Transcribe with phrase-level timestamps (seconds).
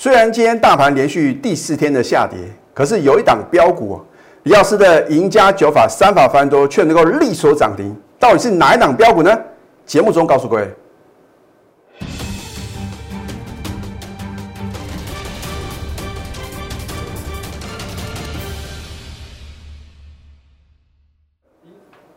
[0.00, 2.38] 虽然今天大盘连续第四天的下跌，
[2.72, 4.00] 可是有一档标股，
[4.44, 9.36] 李老师的赢家九法三法翻多却能够力所涨停，到底是哪一档标股呢？
[9.84, 10.72] 节目中告诉各位。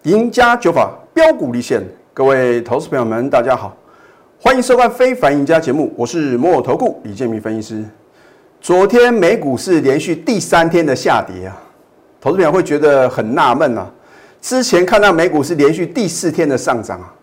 [0.03, 3.75] 赢家九法标股立现，各位投资朋友们，大家好，
[4.43, 7.85] 欢迎收看《非凡赢家》节目，我是摩尔投顾李建明分析师。
[8.59, 11.55] 昨天美股是连续第三天的下跌啊，
[12.19, 13.87] 投资朋友会觉得很纳闷啊。
[14.41, 17.13] 之前看到美股是连续第四天的上涨啊，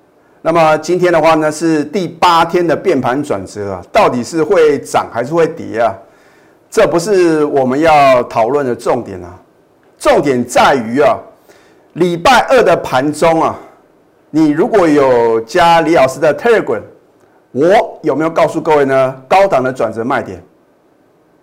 [0.43, 5.93] 那么今天的话呢是第八天的变盘转折啊，到底是会涨还是会跌啊？
[6.71, 9.37] 这不是我们要讨论的重点啊，
[9.99, 11.19] 重点在于啊。
[11.95, 13.59] 礼拜二的盘中啊，
[14.31, 16.81] 你如果有加李老师的 Telegram，
[17.53, 19.17] 我有没有告诉各位呢？
[19.27, 20.43] 高档的转折卖点，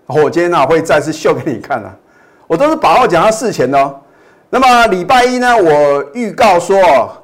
[0.06, 1.94] 我今天呢会再次秀给你看啊，
[2.46, 3.96] 我都是把握讲到事前哦。
[4.52, 6.78] 那么礼拜一呢，我预告说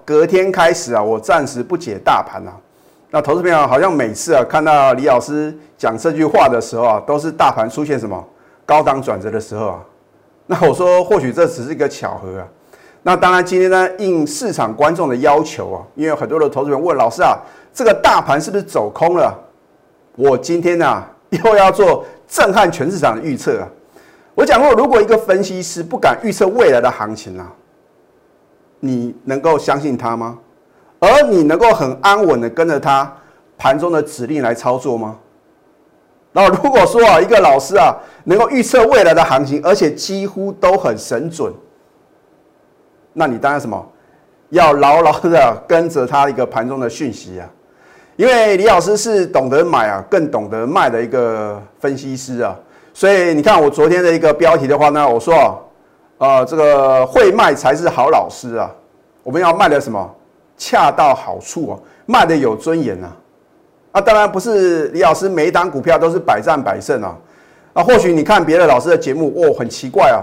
[0.04, 2.52] 隔天开始啊，我暂时不解大盘啊。
[3.12, 8.24] 那投资朋友好像每次啊看到李老师讲这句话的时候啊，都是大盘出现什么
[8.66, 9.80] 高档转折的时候啊。
[10.48, 12.48] 那我说或许这只是一个巧合啊。
[13.04, 17.36] 那当然，今天呢，应市场观众的要求啊，因为很多的投资人问老师啊，
[17.74, 19.34] 这个大盘是不是走空了？
[20.16, 23.68] 我今天呢， 又要做震撼全市场的预测啊。
[24.36, 27.52] 我讲过，如果一个分析师不敢预测未来的行情啊，
[28.80, 30.38] 你能够相信他吗？
[31.00, 33.12] 而你能够很安稳的跟着他
[33.58, 35.18] 盘中的指令来操作吗？
[36.34, 41.54] 然后如果说啊，一个老师啊，能够预测未来的行情，而且几乎都很神准。
[43.14, 43.86] 那你当然什么，
[44.50, 47.50] 要牢牢的跟着他一个盘中的讯息啊，
[48.22, 52.56] 因为李老师是懂得买啊，更懂得卖的一个分析师啊，
[52.94, 55.58] 所以你看我昨天的一个标题的话呢，我说啊，
[56.20, 58.70] 呃，这个会卖才是好老师啊，
[59.24, 60.08] 我们要卖的什么，
[60.56, 61.74] 恰到好处啊，
[62.06, 63.12] 卖的有尊严啊，
[63.94, 67.18] 啊，当然不是李老师每一档股票都是百战百胜啊，
[67.74, 70.22] 啊，或许你看别的老师的节目，哦，很奇怪啊，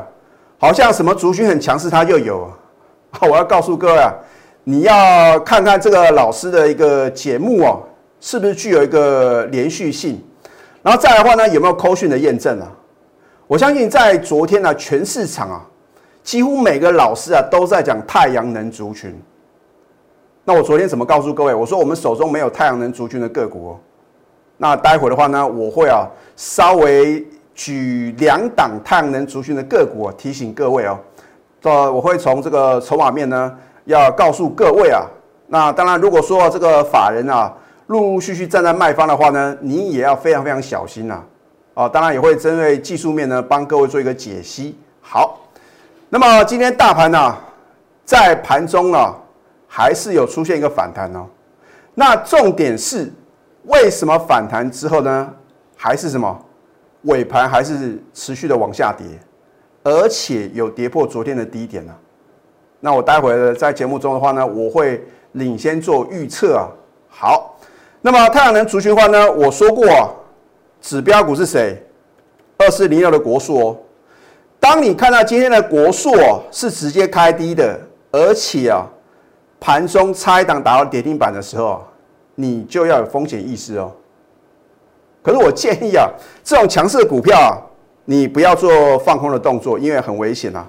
[0.57, 2.49] 好像什么族群很强势，他就有啊。
[3.23, 4.15] 我要告诉各位啊，
[4.63, 7.83] 你要看看这个老师的一个节目哦，
[8.21, 10.23] 是不是具有一个连续性？
[10.83, 12.71] 然后再来的话呢，有没有扣讯的验证啊？
[13.47, 15.65] 我相信在昨天呢，全市场啊，
[16.23, 19.19] 几乎每个老师啊都在讲太阳能族群。
[20.45, 21.55] 那我昨天怎么告诉各位？
[21.55, 23.81] 我说我们手中没有太阳能族群的个股哦。
[24.57, 30.99] 那待会的话呢，我会啊稍微举两档太阳能族群的个股提醒各位哦。
[31.63, 35.05] 呃，我会从这个筹码面呢，要告诉各位啊。
[35.49, 37.53] 那当然，如果说这个法人啊，
[37.89, 41.23] 陆陆续续站在卖方的话呢，你也要非常非常小心呐。
[41.75, 44.77] 啊，当然也会针对技术面呢，帮各位做一个解析。
[45.01, 45.39] 好，
[46.09, 47.37] 那么今天大盘呢，
[48.05, 49.15] 在盘中啊，
[49.67, 51.27] 还是有出现一个反弹哦。
[51.95, 53.13] 那重点是，
[53.65, 55.33] 为什么反弹之后呢，
[55.77, 56.45] 还是什么
[57.03, 59.07] 尾盘还是持续的往下跌？
[59.85, 61.95] 而且有跌破昨天的低点呢，
[62.81, 66.69] 那我待会儿在节目中的话呢，我会领先做预测啊。
[67.09, 67.57] 好，
[68.01, 69.87] 那么太阳能族群的话呢，我说过，
[70.81, 71.83] 指标股是谁？
[72.57, 73.77] 二四零六的国硕哦。
[74.61, 77.79] 当你看到今天的国硕是直接开低的，
[78.11, 78.87] 而且啊，
[79.61, 81.85] 盘中差一档打到跌停板的时候，
[82.35, 83.93] 你就要有风险意识哦。
[85.23, 86.09] 可是我建议啊，
[86.43, 87.65] 这种强势的股票啊。
[88.11, 90.67] 你不要做放空的动作，因为很危险啊！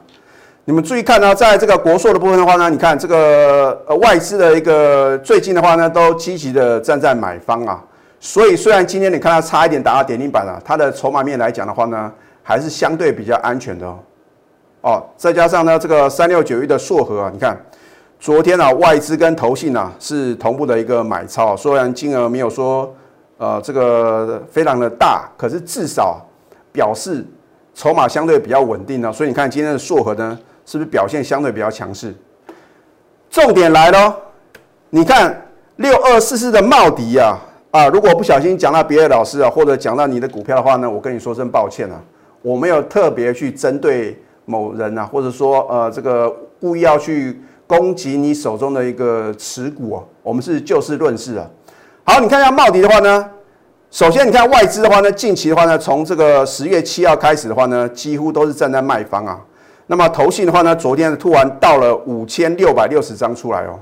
[0.69, 7.83] 你们注意看呢，在这个国硕的部分的话呢，你看这个呃外资的一个最近的话呢，都积极的站在买方啊。
[8.19, 12.13] 所以虽然今天你看它差一点打到点零板了，它的筹码面来讲的话呢，
[12.43, 13.99] 还是相对比较安全的哦。
[14.81, 17.59] 哦，再加上呢这个三六九一的硕和啊，你看
[18.19, 22.95] 昨天啊外资跟投信啊是同步的一个买超，虽然金额没有说
[23.39, 26.23] 呃这个非常的大，可是至少。
[26.71, 27.25] 表示
[27.73, 30.37] 筹码相对比较稳定呢，所以你看今天的硕和呢，
[30.69, 32.13] 是不是表现相对比较强势？
[33.27, 34.15] 重点来了，
[34.91, 37.35] 你看六二四四的茂迪呀，
[37.71, 41.99] 啊，如果不小心讲到别的老师啊，或者讲到你的股票的话呢，我跟你说声抱歉啊，
[42.43, 46.31] 我没有特别去针对某人啊，或者说呃这个
[46.61, 51.49] 故意要去攻击你手中的一个持股啊，我们是就事论事啊。
[52.03, 53.27] 好，你看一下茂迪的话呢。
[53.89, 59.41] 首先，你看外资的话呢，近期的话呢，从这个十月七号开始的话呢，几乎都是站在卖方啊。
[59.91, 63.79] 那么投信的话呢，昨天突然到了五千六百六十张出来哦。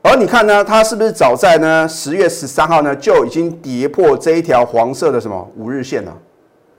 [0.00, 6.16] 而你看呢，它是不是早在呢十月十三号呢就已经跌破这一条黄色的什么五日线了？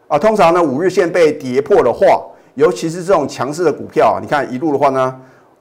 [0.07, 2.19] 啊，通常呢五日线被跌破的话，
[2.56, 5.16] 尤其是这种强势的股票，你看一路的话呢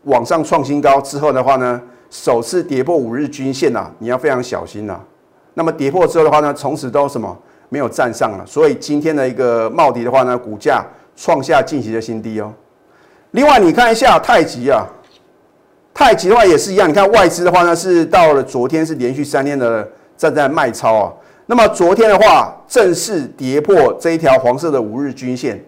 [0.05, 1.79] 往上创新高之后的话呢，
[2.09, 4.99] 首次跌破五日均线呐，你要非常小心呐。
[5.53, 7.37] 那么跌破之后的话呢，从此都什么
[7.69, 10.83] 没有站上了，所以今天的一个茂迪的话呢，股价
[11.17, 12.53] 创下近期的新低哦。
[13.33, 14.87] 另外你看一下太极啊。
[15.97, 21.13] 太极的话也是一样，你看外资的话呢，是到了昨天是连续三天的站在卖超啊。
[21.47, 25.65] 那么昨天的话，正式跌破这一条黄色的五日均线，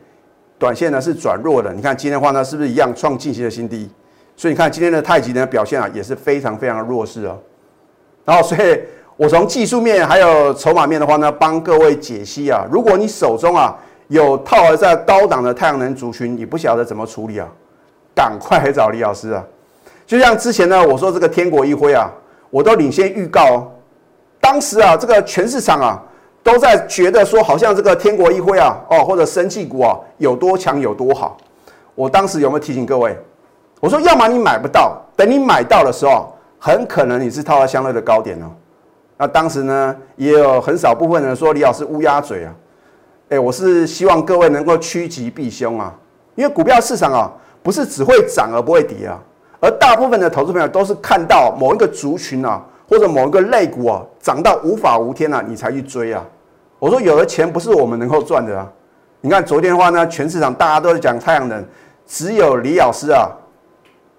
[0.59, 1.73] 短线呢是转弱的。
[1.73, 3.89] 你看今天的话呢，是不是一样创近期的新低？
[4.35, 7.39] 所以你看今天的太极呢表现啊，也是非常非常的弱势哦。
[8.25, 8.81] 然后，所以
[9.17, 12.67] 我从技术面还有筹码面的话呢，帮各位解析啊。
[12.69, 13.77] 如果你手中啊
[14.09, 17.49] 有套在高档的太阳能族群，你不晓得怎么处理啊，
[18.15, 19.45] 赶快来找李老师啊。
[20.07, 22.09] 就像之前呢，我说这个天国一辉啊，
[22.51, 23.67] 我都领先预告哦。
[24.41, 26.01] 当时啊，这个全市场啊
[26.43, 31.37] 都在觉得说，好像这个天国一辉啊，哦或者生气股啊有多强有多好。
[31.97, 33.19] 我当时有没有提醒各位？
[33.81, 38.47] 我说，要么你买不到，等你买到的时候，很可能你是套在相对的高点哦。
[39.19, 42.55] 那当时呢，也有很少部分人说李老师乌鸦嘴啊。
[43.29, 45.93] 哎，我是希望各位能够趋吉避凶啊，
[46.37, 49.19] 因为股票市场啊，不是只会涨而不会跌啊。
[49.59, 56.25] 而大部分的投资朋友都是看到某一个族群啊，或者某一个类股啊，涨到无法无天了，你才去追啊。
[56.79, 58.71] 我说有的钱不是我们能够赚的啊。
[59.23, 61.65] 你看昨天的话呢，全市场大家都在讲太阳能，
[62.07, 63.29] 只有李老师啊，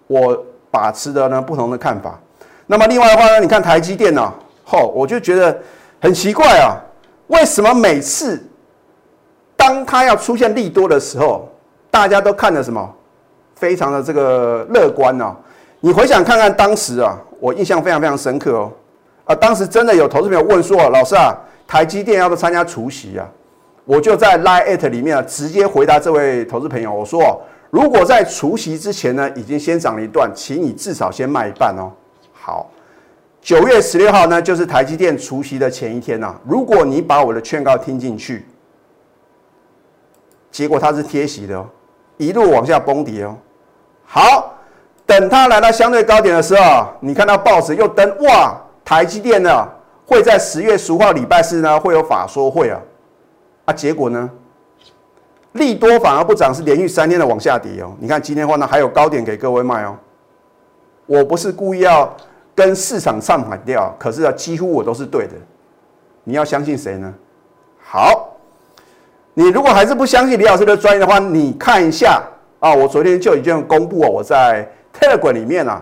[0.08, 2.20] 我把持的呢不同的看法。
[2.66, 4.34] 那么另外的话呢，你看台积电呢，
[4.66, 5.58] 吼，我就觉得
[6.02, 6.76] 很奇怪啊，
[7.28, 8.44] 为什么每次
[9.68, 11.46] 当它要出现利多的时候，
[11.92, 12.90] 大家都看了什么？
[13.54, 15.36] 非常的这个乐观哦，
[15.82, 18.72] 你回想看看当时啊，我印象非常非常深刻哦，
[19.26, 21.36] 啊，当时真的有投资朋友问说，老师啊，
[21.68, 23.28] 台积电要不要参加除夕啊？
[23.84, 31.92] 我就在 Line at 里面啊，直接回答这位投资朋友，我说，如果在除夕之前呢，已经先涨了一段，请你至少先卖一半哦。
[32.32, 32.72] 好，
[33.42, 36.34] 九月十六号呢，就是台积电除夕的前一天呐。
[36.46, 38.46] 如果你把我的劝告听进去，
[40.52, 41.66] 结果它是贴息的哦，
[42.18, 43.36] 一路往下崩跌哦。
[44.06, 44.54] 好，
[45.06, 49.68] 等它来到相对高点的时候，你看到报纸又登哇，台积电呢
[50.06, 52.80] 会在十月十五号礼拜四呢会有法说会啊，
[53.66, 54.30] 啊，结果呢，
[55.52, 57.94] 利多反而不涨，是连续三天的往下跌哦。
[58.00, 59.96] 你看今天的话呢还有高点给各位卖哦，
[61.06, 62.16] 我不是故意要
[62.56, 65.34] 跟市场唱反调，可是啊几乎我都是对的，
[66.24, 67.14] 你要相信谁呢？
[67.84, 68.37] 好，
[69.38, 72.24] 你如果还是不相信李老师的专业的话，你看一下。
[72.60, 75.80] 啊，我昨天就已经公布了，我在 Telegram 里面啊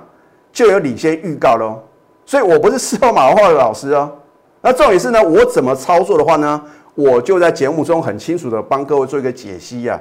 [0.52, 1.82] 就有领先预告喽，
[2.26, 4.12] 所以我不是事后马后炮的老师哦。
[4.60, 6.62] 那重点是呢，我怎么操作的话呢，
[6.96, 9.98] 我就在节目中很清楚的帮各位做一个解析呀。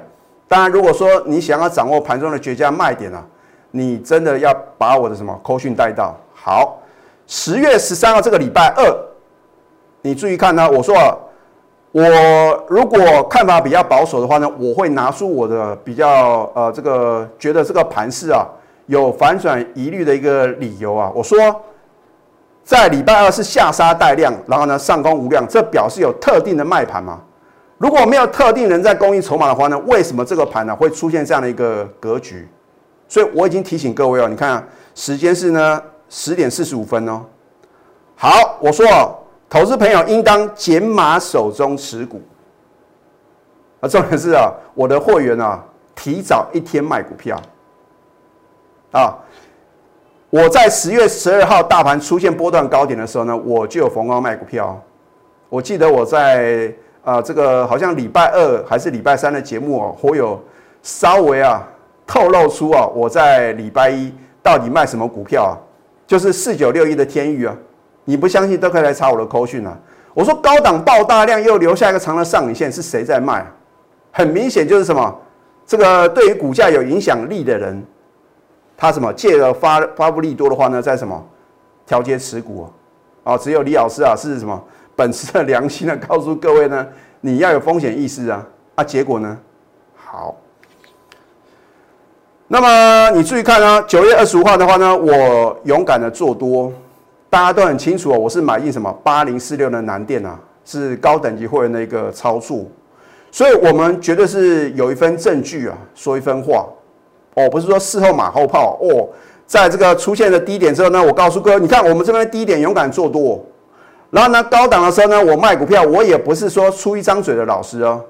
[0.49, 3.23] 当然，如果说你想要掌握盘中的绝佳卖点啊，
[3.71, 6.13] 你真的要把我的什么扣讯带到。
[6.33, 6.81] 好，
[7.25, 8.93] 十月十三号这个礼拜二，
[10.01, 10.93] 你注意看呢，我说。
[11.97, 18.45] 我如果看法比较保守的话呢，我会拿出我的比较呃这个觉得这个盘势啊
[18.87, 21.09] 有反转疑虑的一个理由啊。
[21.15, 21.37] 我说
[22.65, 27.21] 在礼拜二是下杀带量，然后呢上攻无量，这表示有特定的卖盘吗？
[27.77, 32.45] 如果没有特定人在供应筹码的话呢，为什么这个盘呢会出现这样的一个格局？
[33.07, 34.61] 所以我已经提醒各位哦，你看
[34.95, 37.21] 时间是呢十点四十五分哦。
[38.17, 39.21] 好，我说。
[39.49, 42.21] 投资朋友应当减码手中持股，
[43.79, 45.63] 啊， 重点是啊，我的货源啊，
[45.95, 47.39] 提早一天卖股票，
[48.91, 49.15] 啊，
[50.29, 54.81] 我在十月十二号大盘出现波段高点的时候呢，我就有逢高卖股票。
[55.47, 56.73] 我记得我在
[57.03, 60.43] 啊，这个好像礼拜二还是礼拜三的节目哦，我有
[60.81, 61.65] 稍微啊
[62.05, 64.11] 透露出啊，我在礼拜一
[64.41, 65.53] 到底卖什么股票啊，
[66.07, 67.55] 就是四九六一的天域啊。
[68.05, 69.77] 你不相信都可以来查我的扣讯啊！
[70.13, 73.45] 我说高档爆大量又留下一个长的上影线，是谁在卖？
[74.11, 75.13] 很明显就是什么，
[75.65, 77.83] 这个对于股价有影响力的人，
[78.77, 81.21] 他什么借了发发布利多的话呢，在什么
[81.85, 82.69] 调节持股
[83.25, 83.37] 啊？
[83.37, 84.63] 只有李老师啊是什么
[84.95, 86.87] 本持的良心的告诉各位呢，
[87.19, 88.47] 你要有风险意识啊！
[88.75, 89.37] 啊，结果呢？
[89.95, 90.35] 好，
[92.47, 96.71] 那么你注意看啊，九月二十五号的话呢，我勇敢的做多。
[97.29, 98.91] 大家都很清楚哦，我是买进什么？
[99.03, 102.65] 八零四六的南电啊，是高等级会员的一个操作，
[103.31, 106.65] 所以我们绝对是有一份证据啊，说一分话。
[107.35, 108.77] 哦，不是说事后马后炮。
[108.81, 109.09] 哦。
[109.47, 113.45] 在这个出现了低点之后呢，我告诉各位，你看我们这边低点勇敢做多，
[114.09, 118.01] 然后呢高档的时候呢，我卖股票，我也不是说出一张嘴的老师哦，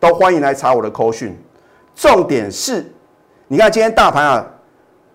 [0.00, 1.38] 都欢迎来查我的扣讯。
[1.94, 2.84] 重点是，
[3.46, 4.44] 你看今天大盘啊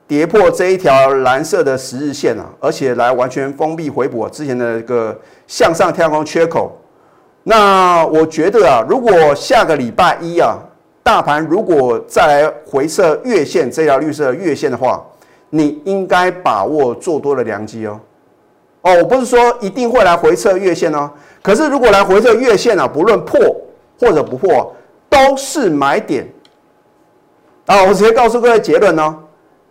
[0.07, 6.71] 跌破这一条蓝色的十日线啊，而且来完全封闭回补之前的一个向上跳空缺口。
[7.43, 10.57] 那我觉得啊，如果下个礼拜一啊，
[11.03, 15.05] 大盘如果再来回撤月线这条绿色月线的话，
[15.49, 17.99] 你应该把握做多的良机哦。
[18.81, 21.09] 哦，我不是说一定会来回撤月线哦，
[21.41, 23.39] 可是如果来回撤月线啊，不论破
[23.99, 24.73] 或者不破，
[25.09, 26.27] 都是买点。
[27.65, 29.13] 啊，我直接告诉各位结论哦，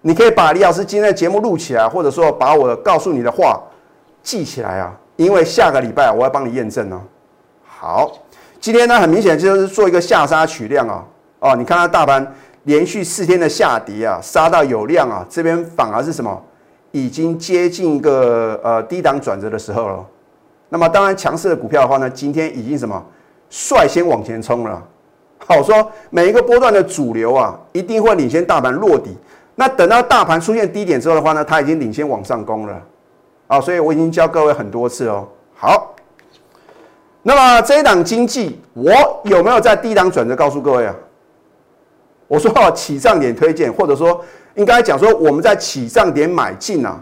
[0.07, 3.61] 你可以把李老师今天的节目录起来，或者说把我告诉你的话
[4.23, 7.01] 记起来啊，因为下个礼拜我要帮你验证哦。
[7.67, 8.13] 好，
[8.61, 11.05] 今天呢很明显就是做一个下杀取量啊，
[11.41, 12.25] 哦，你看它大盘
[12.63, 16.41] 连续四天的下跌啊，杀到有量啊，这边反而是什么，
[16.93, 20.07] 已经接近一个呃低档转折的时候了。
[20.69, 23.05] 那么当然强势的股票的话呢，今天已经什么
[23.51, 24.81] 率先往前冲了。
[25.45, 29.17] 好说每一个波段的主流啊，一定会领先大盘落底。
[29.57, 32.81] 那等到大盘出现低点之后的话呢，它已经领先往上攻了
[33.49, 35.27] 啊，所以我已经教各位很多次哦。
[35.55, 35.93] 好。
[37.29, 38.93] 那么这一档经济，我
[39.25, 40.95] 有没有在低档转折告诉各位啊？
[42.29, 47.01] 我说起涨点推荐，或者说应该讲说我们在起涨点买进啊，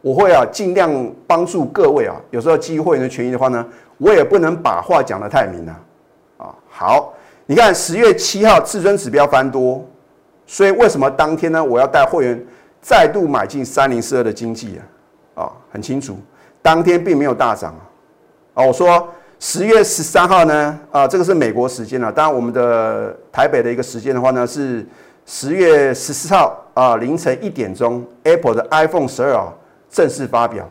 [0.00, 0.90] 我会啊尽量
[1.24, 2.16] 帮助各位啊。
[2.30, 3.64] 有时候基于会员的权益的话呢，
[3.98, 5.80] 我也不能把话讲得太明啊。
[6.38, 7.14] 啊，好，
[7.46, 9.84] 你看十月七号至尊指标翻多，
[10.46, 11.62] 所以为什么当天呢？
[11.62, 12.46] 我要带会员
[12.80, 14.78] 再度买进三零四二的经济
[15.34, 15.42] 啊？
[15.44, 16.18] 啊，很清楚，
[16.60, 17.82] 当天并没有大涨啊。
[18.62, 19.08] 啊，我说
[19.38, 22.12] 十月十三号呢，啊，这个是美国时间了。
[22.12, 24.86] 当然，我们的台北的一个时间的话呢，是
[25.24, 29.52] 十月十四号啊凌晨一点钟，Apple 的 iPhone 十二啊
[29.88, 30.68] 正式发表。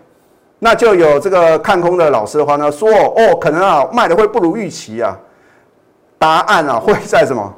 [0.59, 5.17] 那就有这个看空的老师的话呢，说哦，可能啊卖的会不如预期啊。
[6.19, 7.51] 答案啊会在什么？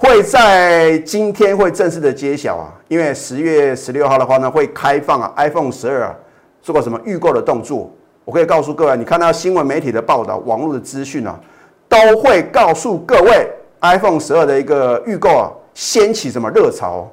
[0.00, 6.16] 会在今天会正式的揭晓啊，因为十月十六号的话呢，会开放啊 iPhone 十二啊
[6.62, 7.92] 做个什么预购的动作。
[8.24, 11.38] 我可以告诉各位，你看到新闻媒体的报道、网络的资讯啊，
[11.86, 13.46] 都会告诉各位
[13.82, 17.06] iPhone 十二的一个预购啊，掀起什么热潮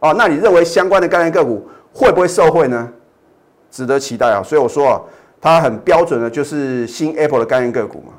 [0.00, 0.14] 哦？
[0.14, 2.88] 那你认为相关的概念个股会不会受惠呢？
[3.70, 4.42] 值得期待啊！
[4.42, 5.02] 所以我说啊，
[5.42, 8.14] 它很标准的就是新 Apple 的概念个股嘛。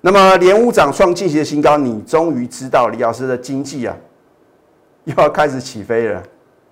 [0.00, 3.96] 那么连五涨创近期的新高，你终于知道李老师的经济啊，
[5.04, 6.22] 又要开始起飞了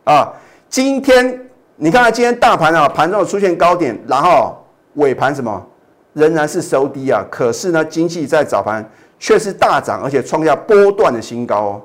[0.04, 0.32] 啊！
[0.68, 1.44] 今天。
[1.80, 4.56] 你看，今天大盘啊，盘中出现高点，然后
[4.94, 5.64] 尾盘什么
[6.12, 7.24] 仍然是收低啊。
[7.30, 8.84] 可是呢，经济在早盘
[9.16, 11.82] 却是大涨，而且创下波段的新高哦。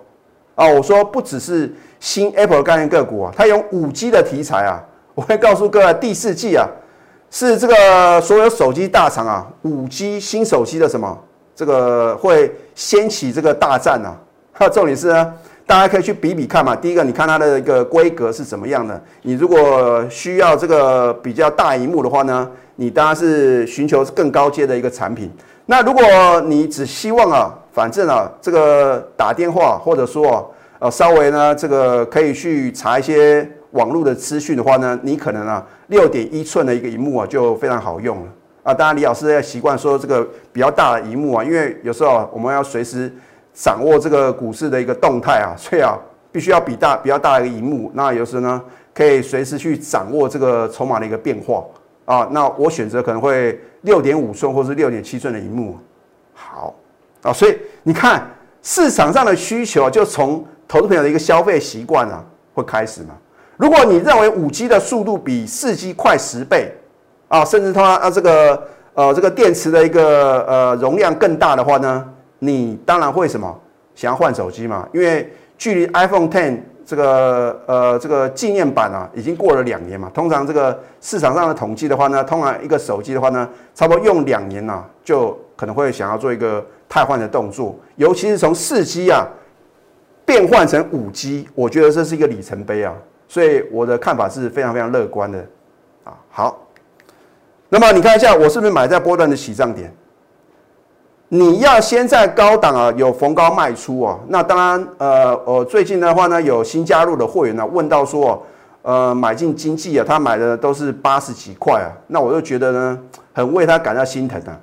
[0.56, 4.82] 啊，我说不只是新 Apple 概念个股啊，它有五 G 的题材啊。
[5.14, 6.68] 我会告诉各位，第四季啊，
[7.30, 11.16] 是这个所有手机大厂啊，五 G 新手机的什么
[11.56, 14.16] 这个会掀起这个大战啊。
[14.54, 15.34] 哈， 重点是呢。
[15.66, 16.76] 大家可以去比比看嘛。
[16.76, 19.02] 第一个，你看它的一个规格是怎么样的。
[19.22, 25.32] 你如果需要这个比较大荧幕的话呢，你当然是寻求更高阶的一个产品。
[25.66, 26.04] 那如果
[26.42, 30.44] 你只希望啊，反正啊，这个打电话或者说啊
[30.80, 38.28] 呃稍微呢这个可以去查一些网络的资讯的话呢，你可能啊六点一寸的一个荧幕啊就非常好用了
[38.64, 38.74] 啊。
[38.74, 43.14] 当然李老师要习惯说这个比较大的荧幕啊，因为有时候我们要随时。
[43.56, 45.96] 掌握这个股市的一个动态啊，所以啊，
[46.32, 47.92] 必须要比大比较大的一个荧幕。
[47.94, 48.60] 那有时呢，
[48.96, 51.64] 可以随时去掌握这个筹码的一个变化
[52.06, 52.28] 啊。
[52.32, 55.78] 那我选择可能会六点五寸或是六点七寸的荧幕。
[56.34, 56.74] 好
[57.22, 58.28] 啊，所以你看
[58.64, 63.16] 市场上的需求就从投资朋友的一个消费习惯啊会开始嘛。
[63.56, 66.74] 如果你认为五 G 的速度比四 G 快十倍
[67.34, 68.64] 啊，甚至它啊这个
[68.94, 72.08] 呃这个电池的一个呃容量更大的话呢？
[72.38, 73.60] 你当然会什么
[73.96, 74.88] 想要换手机嘛？
[74.94, 80.12] 因为距离 iPhone Ten 这个呃这个纪念版啊，已经过了两年嘛。
[80.14, 87.76] 通常这个市场上的统计的话呢，通常一个手机的话呢，差不多用两年呐，就可能会想要做一个汰换的动作。
[87.96, 89.26] 尤其是从四 G 啊
[90.24, 92.94] 变换成五 G，我觉得这是一个里程碑啊。
[93.28, 95.40] 所以我的看法是非常非常乐观的
[96.04, 96.14] 啊。
[96.30, 96.63] 好，
[97.74, 99.92] 那么你看一下，我是不是买在波段的起涨点？
[101.30, 108.46] 你要先在高档啊有逢高卖出啊，那当然呃呃最近的话呢有新加入的会员呢问到说
[108.84, 113.00] 呃买进经济啊他买的都是八十几块啊，那我就觉得呢
[113.34, 114.54] 很为他感到心疼啊，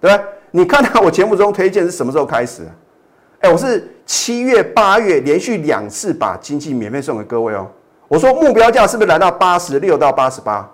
[0.00, 0.22] 对吧？
[0.52, 2.62] 你看到我节目中推荐是什么时候开始？
[3.40, 7.66] 哎，我是七月、八月连续两次把经济免费送给各位哦。
[8.06, 10.70] 我说目标价是不是来到八十六到八十八？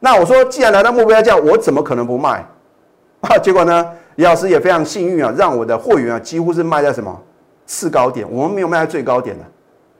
[0.00, 2.44] 那我说既然来到目标价，我怎么可能不卖？
[3.22, 7.20] 啊，结果呢，李老师也非常幸运啊，让我的货源啊几乎是卖在什么
[7.66, 9.44] 次高点，我们没有卖在最高点的。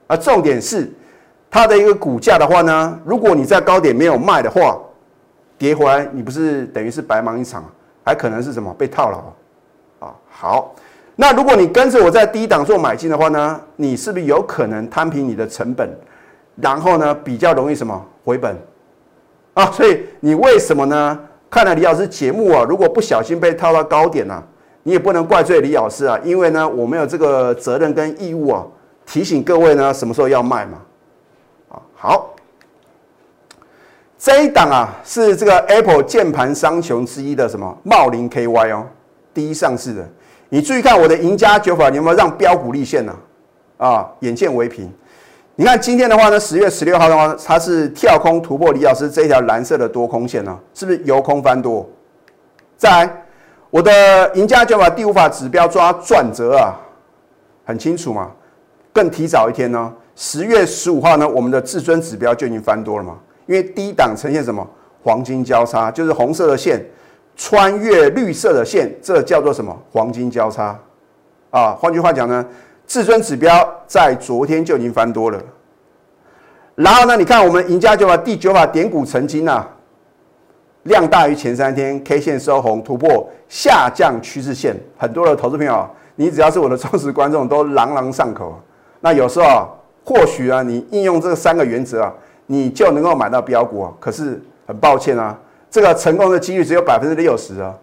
[0.07, 0.89] 啊，重点是
[1.51, 4.77] 它的一个股价的话呢，如果你在高点没有卖的话，
[5.57, 7.65] 跌回来你不是等于是白忙一场，
[8.05, 10.15] 还可能是什么被套牢啊？
[10.29, 10.73] 好，
[11.17, 15.89] 那如果你跟着我在低档做买进的话呢，你是不是有可能摊平你的成本，
[16.55, 18.55] 然后呢比较容易什么回本
[19.59, 19.71] 啊？
[19.71, 21.19] 所以你为什么呢？
[21.49, 24.43] 看了李老师节目啊，如果不小心被套到高点呢，
[24.83, 28.65] 你也不能怪罪李老师啊，因为呢我没有这个责任跟义务啊。
[29.05, 30.77] 提醒各位呢，什么时候要卖嘛？
[31.69, 32.35] 啊，好，
[34.19, 38.85] 这一档啊是这个 Apple 键盘商雄之一的什么茂林 KY 哦，
[39.33, 40.07] 第一上市的。
[40.49, 43.15] 你注意看我的赢家九法，你有没有让标股立现呢？
[43.77, 44.91] 啊，眼见为凭。
[45.59, 51.85] 你看今天的话呢，十月十六号的话，它是跳空突破李老师这一条蓝色的多空线呢，是不是由空翻多？
[52.77, 53.23] 再来，
[53.69, 53.91] 我的
[54.35, 56.79] 赢家九法第五法指标抓转折啊，
[57.65, 58.31] 很清楚嘛。
[58.93, 63.17] 更提早一天呢，十月十五号呢，我们的至尊指标就已经翻多了嘛。
[63.45, 64.65] 因为低档呈现什么
[65.03, 66.81] 黄金交叉，就是红色的线
[67.35, 70.79] 穿越绿色的线，这叫做什么黄金交叉
[71.49, 71.71] 啊？
[71.71, 72.45] 换句话讲呢，
[72.87, 75.41] 至尊指标在昨天就已经翻多了。
[76.75, 79.67] 然后呢，你看我们赢家九法第九法点股成金啊，
[80.83, 88.61] 量大于前三天 K 线收红突破下降趋势线，很多的投资朋友，你只要是我的忠实观众，都朗朗上口。
[89.01, 89.67] 那有时候啊，
[90.05, 92.13] 或许啊，你应用这三个原则啊，
[92.45, 93.93] 你就能够买到标股啊。
[93.99, 95.35] 可是很抱歉啊，
[95.71, 97.75] 这个成功的几率只有百分之六十啊。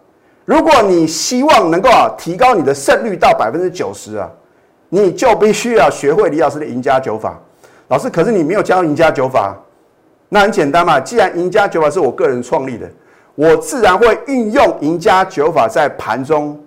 [0.45, 4.31] 如果你希望能够啊提高你的胜率到百分之九十啊，
[4.89, 7.39] 你就必须要学会李老师的赢家九法。
[7.87, 9.55] 老师，可是你没有教赢家九法，
[10.29, 10.99] 那很简单嘛。
[10.99, 12.89] 既然赢家九法是我个人创立的，
[13.35, 16.59] 我自然会运用赢家九法在盘中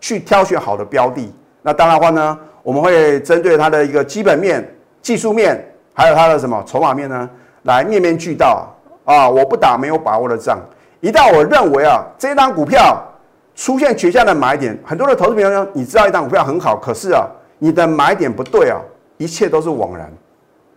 [0.00, 1.32] 去挑选好的标的。
[1.62, 2.38] 那当然话呢？
[2.64, 4.62] 我们会针对它的一个基本面、
[5.00, 7.30] 技术面，还有它的什么筹码面呢，
[7.62, 8.68] 来面面俱到
[9.06, 9.26] 啊！
[9.26, 10.60] 我不打没有把握的仗。
[11.00, 13.02] 一旦我认为啊，这档股票
[13.56, 17.26] 出现绝佳的买点，很多的投资朋友，你知道一档股票很好，可是啊，
[17.58, 18.80] 你的买点不对啊，
[19.16, 20.10] 一切都是枉然。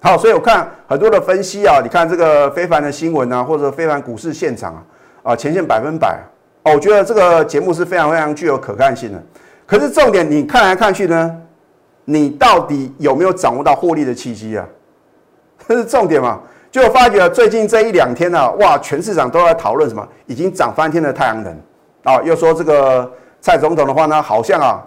[0.01, 4.83] 好，所以我看很多的分析啊，你看这个非凡的新闻啊，或者非凡股市现场啊，
[5.23, 6.19] 啊，前线百分百
[6.63, 9.23] 哦，我觉得这个节目是非常非常具有可看性的。
[9.65, 11.37] 可是重点，你看来看去呢？
[12.05, 14.67] 你到底有没有掌握到获利的契机啊？
[15.67, 16.41] 这是重点嘛？
[16.71, 20.07] 就发觉最近这一两天呢，哇，全市场都在讨论什么？
[20.25, 21.55] 已经涨翻天的太阳能
[22.03, 22.21] 啊！
[22.23, 24.81] 又说这个蔡总统的话呢，好像啊，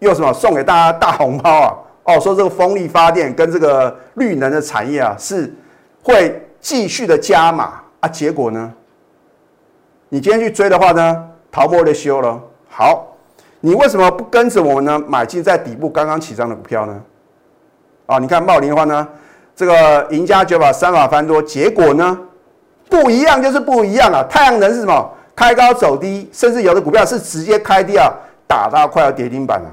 [0.00, 1.74] 又什么送给大家大红包啊？
[2.04, 5.54] 哦，说这个风力发电跟这个绿能的产业啊，是
[6.02, 8.08] 会继续的加码啊？
[8.08, 8.72] 结果呢？
[10.08, 12.40] 你今天去追的话呢，逃不的修了。
[12.68, 13.06] 好。
[13.62, 15.04] 你为什么不跟着我们呢？
[15.06, 16.98] 买进在底部刚刚起涨的股票呢？
[18.06, 19.06] 啊，你看茂林的话呢，
[19.54, 22.18] 这个赢家九把三法翻多，结果呢
[22.88, 24.24] 不一样，就是不一样啊！
[24.30, 25.12] 太阳能是什么？
[25.36, 28.10] 开高走低，甚至有的股票是直接开低啊，
[28.46, 29.68] 打到快要跌停板了。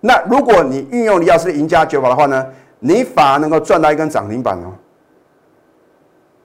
[0.00, 2.46] 那如果你运用你要是赢家九法的话呢，
[2.78, 4.72] 你反而能够赚到一根涨停板哦。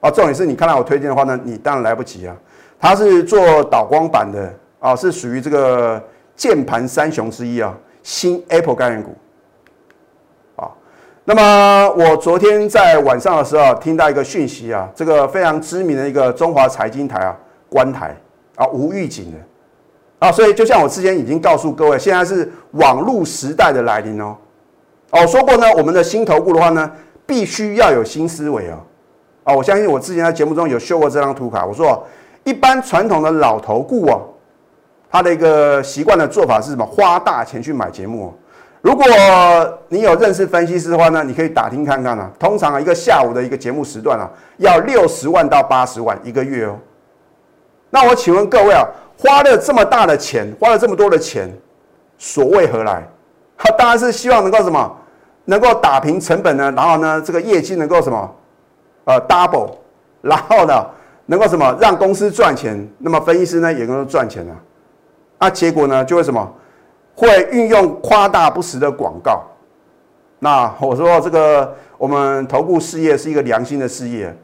[0.00, 2.36] 哦，重点是你看到我推荐的话呢，你当然来不及啊。
[2.78, 6.02] 它是做导光板的啊，是属于这个。
[6.36, 9.14] 键盘三雄之一啊，新 Apple 概念股，
[10.56, 10.68] 啊，
[11.24, 17.36] 那么我昨天在晚上的时候听到一个讯息啊，这个非常知名的一个中华财经台啊，
[17.68, 18.16] 观台
[18.56, 19.38] 啊，无预警的
[20.24, 24.36] 啊，所以就像我之前已经告诉各位，现在是网络时代的来临哦，
[25.10, 26.90] 哦，说过呢，我们的新投顾的话呢，
[27.26, 28.78] 必须要有新思维哦，
[29.44, 32.02] 啊，我相信我之前在节目中有秀过这张图卡，我说
[32.44, 34.18] 一般传统的老投顾啊。
[35.10, 36.84] 他的一个习惯的做法是什么？
[36.84, 38.34] 花大钱去买节目。
[38.80, 39.04] 如果
[39.88, 42.28] 你有认识分析师的话呢，你可以打听看看啊。
[42.36, 46.76] 通常，一个下午的一个节目时段啊，要六十万到八十万一个月哦。
[47.90, 48.84] 那我请问各位啊，
[49.18, 51.50] 花了这么大的钱，花了这么多的钱，
[52.18, 53.06] 所谓何来？
[53.56, 54.96] 他 当然是希望能够什么，
[55.44, 56.72] 能够打平成本呢？
[56.76, 58.34] 然后呢，这个业绩能够什么，
[59.04, 59.70] 呃，double，
[60.20, 60.84] 然后呢，
[61.26, 62.88] 能够什么让公司赚钱？
[62.98, 64.56] 那么分析师呢，也能够赚钱啊。
[65.38, 66.04] 那结果呢？
[66.04, 66.52] 就会什么？
[67.14, 69.42] 会运用夸大不实的广告。
[70.38, 74.34] 那我说这个我们投顾事业是一个良心的事业。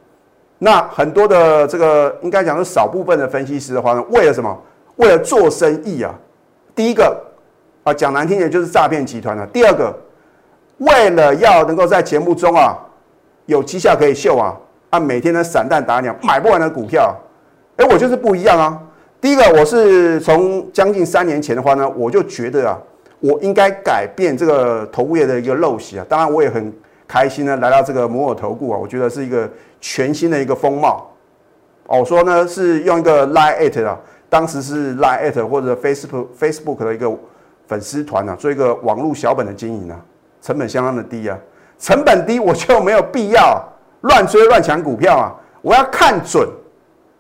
[0.63, 4.57] 那很多的这个应该讲是少部分的分析师的话呢，为了什么？
[4.97, 6.15] 为了做生意啊。
[6.75, 7.19] 第一个，
[7.83, 9.47] 啊，讲难听点就是诈骗集团了。
[9.47, 9.91] 第二个，
[10.77, 12.79] 为了要能够在节目中啊
[13.47, 14.55] 有绩效可以秀啊，
[14.91, 17.17] 啊每天的散弹打鸟买不完的股票，
[17.77, 18.79] 哎，我就是不一样啊。
[19.19, 22.79] 第一个，我是从将近三年前的话呢，我就觉得啊，
[23.21, 26.05] 我应该改变这个投顾业的一个陋习啊。
[26.07, 26.71] 当然，我也很
[27.11, 31.11] 开心呢，来到这个摩尔投顾啊，我觉得是一个全新的一个风貌。
[31.89, 37.11] 哦，我说呢是用一个 Line at 啊，当时是 Line at 或者 Facebook Facebook 的一个
[37.67, 40.01] 粉丝团啊，做一个网络小本的经营啊，
[40.41, 41.37] 成本相当的低啊，
[41.81, 43.61] 成本低我就没有必要
[44.03, 46.49] 乱追乱抢股票啊，我要看准。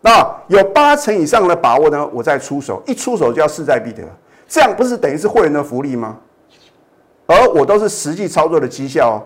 [0.03, 4.05] 那有八成以上的把握呢，我再出手，一出手就要势在必得，
[4.46, 6.16] 这样不是等于是会员的福利吗？
[7.26, 9.18] 而我都是实际操作的绩效哦。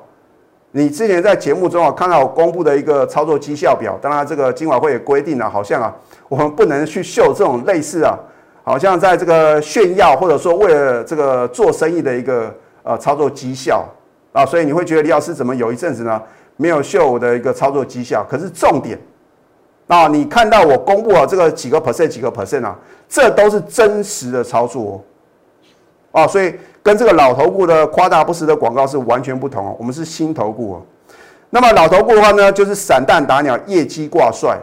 [0.76, 5.94] 你之前在节目中啊看到我公布的一个操作绩效表，当然这个金管会也规定了，好像啊
[6.28, 8.18] 我们不能去秀这种类似啊，
[8.64, 13.86] 好像在这个炫耀或者说为了这个做生意的一个呃操作绩效
[14.32, 16.20] 啊，所以你会觉得李老师怎么有一阵子呢
[16.56, 18.26] 没有秀我的一个操作绩效？
[18.28, 18.98] 可是重点。
[19.86, 22.76] 啊，你看到我公布了这个几个 percent 几个 percent 啊，
[23.08, 25.04] 这都是真实的操作，
[26.14, 29.76] 啊，所以跟这个老头顾的夸大不实的广告是完全不同哦。
[29.76, 30.82] 我们是新头顾哦，
[31.50, 34.56] 那么老头顾的话呢，就是散弹打鸟，业绩挂帅；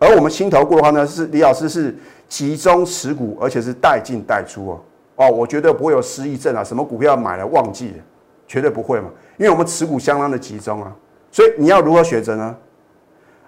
[0.00, 1.96] 而我们新头顾的话呢，是李老师是
[2.28, 4.80] 集中持股，而且是带进带出哦。
[5.14, 7.94] 哦，我绝对不会有失忆症啊，什么股票买了忘记了，
[8.48, 10.92] 绝对不会嘛，因为我们持股相当的集中啊。
[11.30, 12.56] 所以你要如何选择呢？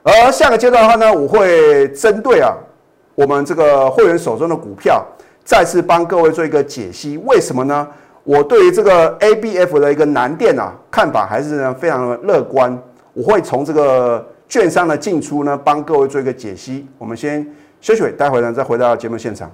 [0.05, 2.55] 而下个阶段的话呢，我会针对啊
[3.17, 5.05] 我们这个会员手中的股票，
[5.51, 7.17] 再次帮各位做一个解析。
[7.25, 7.85] 为什么呢？
[8.23, 12.81] 我对于这个 ABF 的一个难点啊看法还是呢非常的乐观。
[13.15, 16.87] 我会从这个券商的进出呢帮各位做一个解析。
[16.99, 17.45] 我们先
[17.81, 19.51] 休息，待会呢再回到节目现场。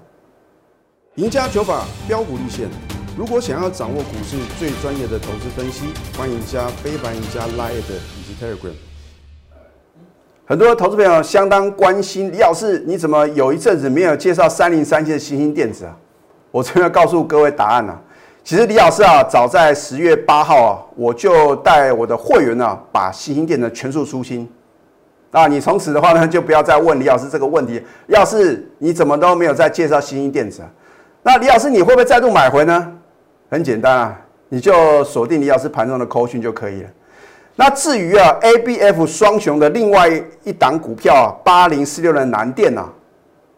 [1.15, 2.69] 赢家九法标股立线。
[3.17, 5.87] 如果想要掌握股市最专业的投资分析，
[6.19, 8.75] 欢迎加非凡、赢家 Line 以及 Telegram。
[10.49, 15.97] 很多投资朋友相当关心李老师，你怎么有一阵子没有介绍三零三七的新兴电子啊？
[16.53, 18.01] 我这边告诉各位答案啊。
[18.45, 24.49] 其实李老师啊，早在十月八号啊，我就带我的会员呢，把新兴电子全数出清。
[25.33, 27.83] 那，你从此的话呢，就不要再问李老师这个问题。
[28.07, 30.71] 李老师，你怎么都没有再介绍新兴电子啊？
[31.25, 32.93] 那李老师，你会不会再度买回呢？
[33.51, 36.89] 很简单啊，你就锁定李老师盘中的扣讯就可以了。
[37.59, 40.09] 那至于啊，A B F 双雄的另外
[40.45, 42.87] 一档股票啊，八零四六的南电呐，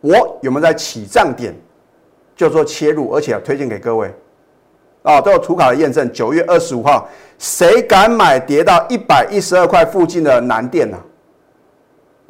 [0.01, 1.53] 我有没有在起涨点
[2.37, 4.15] 就做切入，而且推荐给各位
[5.03, 6.11] 啊，都有图卡的验证。
[6.13, 7.09] 九月二十五号，
[7.39, 10.97] 谁敢买跌到一百一十二块附近的南电呢？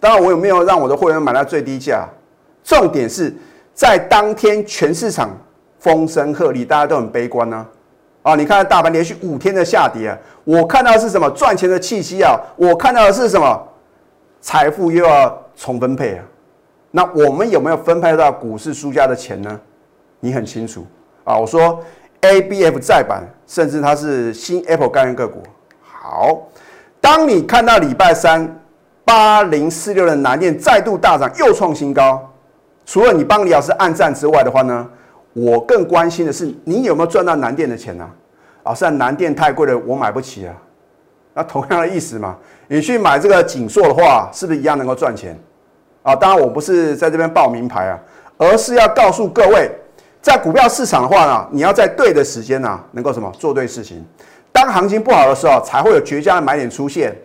[0.00, 2.09] 当然，我有没有让我的会员买到最低价？
[2.64, 3.35] 重点是
[3.74, 5.37] 在当天全市场
[5.78, 7.57] 风声鹤唳，大家都很悲观呢。
[7.57, 7.66] 啊，
[8.29, 12.38] 啊你看大盘连续五天的下跌啊，我看到的是什么赚钱的气息啊？
[12.57, 13.69] 我看到的是什么
[14.38, 16.25] 财富又要重分配啊？
[16.91, 19.59] 那我们有没有分配到股市输家的钱呢？
[20.21, 20.87] 你很清楚
[21.25, 21.38] 啊。
[21.38, 21.83] 我说
[22.21, 25.43] A B F 再版，甚至它是新 Apple 概念个股。
[25.81, 26.37] 好，
[27.01, 28.61] 当你看到礼拜三
[29.07, 32.31] 八零四六的南电再度大涨，又创新高，
[32.85, 34.87] 除了你帮李老师按赞之外的话呢？
[35.38, 38.09] 我更关心的是，你有没有赚到南电的钱呢？
[38.64, 40.55] 啊，是南电太贵了，我买不起啊。
[41.35, 45.38] 那同样的意思嘛，你去买这个锦硕的话，是不是一样能够赚钱？
[46.03, 47.98] 啊，当然我不是在这边报名牌啊，
[48.37, 49.70] 而是要告诉各位，
[50.20, 54.05] 在股票市场的话呢，你要在对的时间呢，能够什么做对事情。
[54.51, 57.16] 当行情不好的时候，才会有绝佳的买点出现。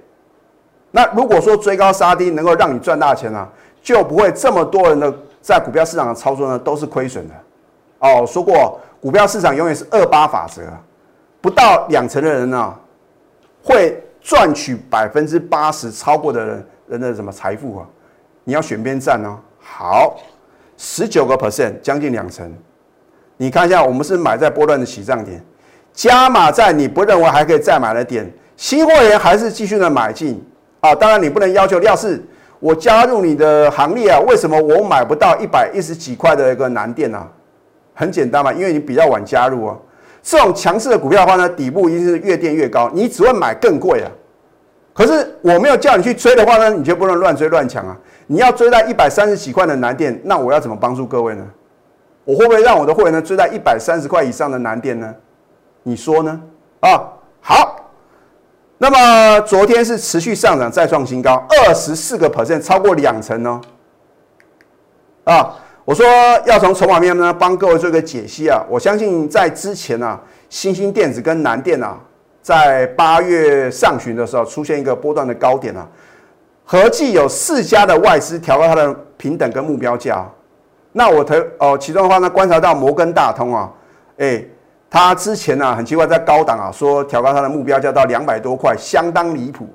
[0.91, 3.47] 那如果说追高杀低能够让你赚大钱呢，
[3.81, 7.33] 就不会这么多人的在股票市场的操作呢都是亏损的。
[8.03, 10.61] 哦，说过股票市场永远是二八法则，
[11.39, 12.73] 不到两成的人呢，
[13.63, 17.87] 会赚取百分之八十超过的人人的什么财富啊？
[18.43, 19.39] 你要选边站呢？
[19.57, 20.17] 好，
[20.75, 22.53] 十九个 percent，将近两成。
[23.37, 25.41] 你看一下，我们是买在波段的起涨点，
[25.93, 30.43] 加码在你不认为还可以再买的点，新会员还是继续的买进
[30.81, 30.93] 啊？
[30.93, 32.21] 当然，你不能要求，要是
[32.59, 37.25] 我加入你的行列啊，为什么我买不到一百一十几块的一个南电呢？
[37.93, 39.79] 很简单嘛，因为你比较晚加入哦。
[40.21, 44.09] 这种强势的股票的话呢，底部一定是越垫越高，你只会买更贵啊。
[44.93, 47.97] 可是我没有叫你去追的话呢，你就不能乱追乱抢啊。
[48.27, 51.45] 你要追在一百三十几块的南电，那我要怎么帮助各位呢？
[52.23, 55.13] 我会不会让我的会员呢追在一百三十块以上的南电呢？
[55.83, 56.41] 你说呢？
[56.79, 57.03] 啊，
[57.41, 57.91] 好。
[58.77, 63.61] 那么昨天是持续上涨，再创新高，二十四个 percent，超过两成哦。
[65.25, 65.55] 啊。
[65.85, 66.05] 我说
[66.45, 68.63] 要从筹码面呢帮各位做一个解析啊。
[68.69, 70.19] 我相信在之前呢，
[70.49, 71.97] 新兴电子跟南电啊，
[72.41, 75.87] 在八月上旬的时候出现一个波段的高点啊，
[76.63, 80.27] 合计有四家的外资调高它的平等跟目标价。
[80.91, 83.71] 那我投哦，其中的话呢，观察到摩根大通啊，
[84.17, 84.43] 哎。
[84.95, 89.67] 他之前呢很奇怪，在高档啊说调高它的目标价到两百多块，相当离谱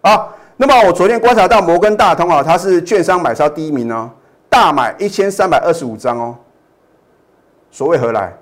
[0.00, 0.12] 啊！
[0.12, 4.08] 啊，那么我昨天观察到摩根大通啊，它是券商买超第一名呢，
[4.54, 6.36] 大买一千三百二十五张哦。
[7.72, 8.32] 所谓何来？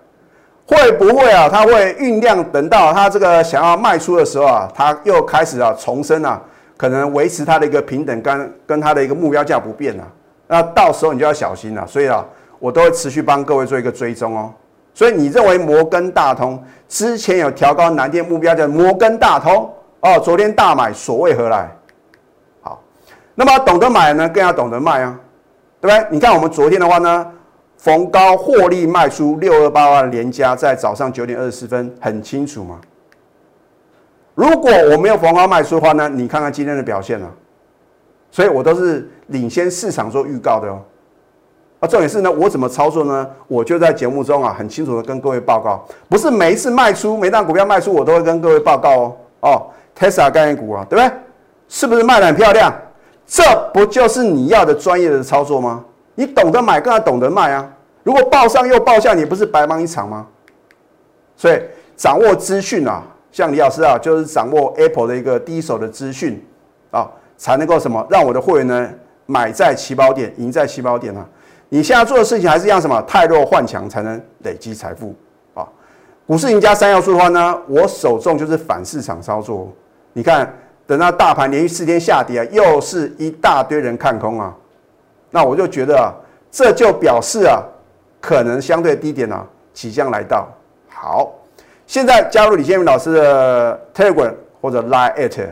[0.66, 1.48] 会不会啊？
[1.48, 6.38] 他会酝酿，等到他这个想要卖出的时候啊，他又开始啊重生啊，
[6.77, 10.05] 可能维持他的一个平等跟跟他的一个目标价不变啊。
[10.48, 11.87] 那到时候你就要小心了。
[11.87, 12.22] 所以啊，
[12.59, 14.53] 我都会持续帮各位做一个追踪哦。
[14.92, 21.75] 所以你认为摩根大通之前有调高南电目标的摩根大通哦，昨天大买，所谓何来？
[22.61, 22.79] 好，
[23.35, 25.18] 那么懂得买呢，更要懂得卖啊，
[25.83, 26.07] 对不对？
[26.11, 27.27] 你看我们昨天的话呢，
[27.77, 32.81] 逢高获利卖出六二八万连加，在早上九点二十四分，很清楚吗？
[34.37, 37.29] 如果我没有逢高卖出的话呢，你看看今天的表现了，
[38.31, 40.81] 所以我都是领先市场做预告的哦。
[41.81, 43.29] 啊，重点是呢，我怎么操作呢？
[43.49, 49.16] 我就在节目中啊，很清楚的跟各位报告，不是每一次卖出每档股票卖出，我都会跟各位报告哦。
[49.40, 49.66] 哦
[49.99, 51.12] ，Tesla 概念股啊，对不对？
[51.66, 52.73] 是不是卖的很漂亮？
[53.33, 53.42] 这
[53.73, 55.83] 不就是你要的专业的操作吗？
[56.16, 57.66] 你懂得买，更要懂得卖啊。
[58.03, 60.27] 如果报上又报下，你不是白忙一场吗？
[61.35, 61.59] 所以
[61.97, 66.47] 掌握资讯啊，像李老师啊，就是掌握 Apple 的一个第一手的资讯
[66.90, 68.90] 啊，才能够什么，让我的会员呢
[69.25, 71.27] 买在起跑点，赢在起跑点啊。
[71.71, 73.01] 你现在做的事情还是一样什么？
[73.09, 75.14] 太弱换强才能累积财富
[75.55, 75.66] 啊！
[76.27, 79.73] 股市赢家三要素的话呢，我首重就是反市场操作。
[80.12, 80.55] 你看，
[80.87, 84.55] 等到大盘连续四天下跌啊，又是一大堆人看空啊，
[85.31, 86.12] 那我就觉得啊，
[86.51, 87.62] 这就表示啊，
[88.21, 90.49] 可能相对低点啊即将来到。
[90.88, 91.33] 好，
[91.87, 95.49] 现在加入李建明老师的 Telegram 或者 Line at，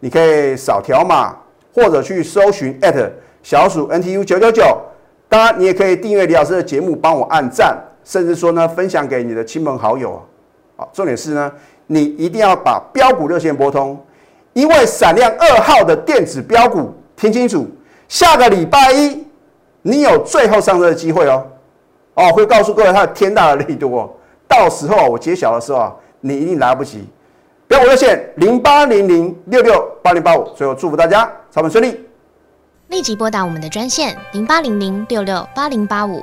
[0.00, 1.36] 你可以扫条码
[1.74, 3.10] 或者去搜寻 at
[3.42, 4.78] 小鼠 NTU 九九九。
[5.28, 7.74] 当然，你也可以订阅李老师的节目，帮我按赞，
[8.04, 10.22] 甚至说呢，分享给你的亲朋好友。
[10.76, 11.50] 好，重点是呢，
[11.86, 13.98] 你一定要把标股热线拨通，
[14.52, 17.66] 因为闪亮二号的电子标股，听清楚，
[18.08, 19.26] 下个礼拜一
[19.82, 21.46] 你有最后上车的机会哦。
[22.14, 24.10] 哦，会告诉各位它的天大的力度哦。
[24.46, 27.04] 到时候我揭晓的时候啊，你一定来不及。
[27.66, 31.98] 标股热线零八零零六六八零八五，最后祝福大家操盘顺利。
[32.88, 36.22] 立即拨打我们的专线零八零零六六八零八五